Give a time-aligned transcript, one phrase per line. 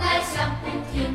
[0.00, 1.14] 来响不停